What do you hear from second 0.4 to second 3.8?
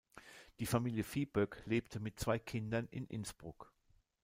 Die Familie Viehböck lebte mit zwei Kindern in Innsbruck.